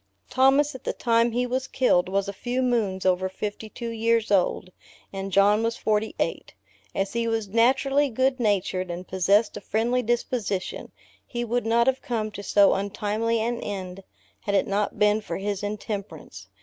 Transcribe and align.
Thomas, 0.31 0.73
at 0.73 0.83
the 0.83 0.93
time 0.93 1.31
he 1.31 1.45
was 1.45 1.67
killed, 1.67 2.09
was 2.09 2.27
a 2.27 2.33
few 2.33 2.63
moons 2.63 3.05
over 3.05 3.29
fifty 3.29 3.69
two 3.69 3.89
years 3.91 4.31
old, 4.31 4.71
and 5.13 5.31
John 5.31 5.61
was 5.61 5.77
forty 5.77 6.15
eight. 6.17 6.55
As 6.95 7.13
he 7.13 7.27
was 7.27 7.47
naturally 7.49 8.09
good 8.09 8.39
natured, 8.39 8.89
and 8.89 9.07
possessed 9.07 9.57
a 9.57 9.61
friendly 9.61 10.01
disposition, 10.01 10.91
he 11.23 11.45
would 11.45 11.67
not 11.67 11.85
have 11.85 12.01
come 12.01 12.31
to 12.31 12.41
so 12.41 12.73
untimely 12.73 13.39
an 13.41 13.59
end, 13.61 14.03
had 14.39 14.55
it 14.55 14.65
not 14.65 14.97
been 14.97 15.21
far 15.21 15.37
his 15.37 15.61
intemperance. 15.61 16.47